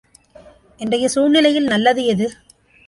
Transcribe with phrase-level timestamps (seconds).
[0.79, 2.27] இன்றைய சூழ்நிலையில் நல்லது எது?